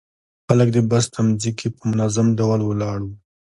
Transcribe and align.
خلک 0.47 0.67
د 0.73 0.77
بس 0.89 1.05
تمځي 1.13 1.51
کې 1.59 1.67
په 1.75 1.81
منظم 1.91 2.27
ډول 2.39 2.59
ولاړ 2.65 2.97
وو. 3.03 3.13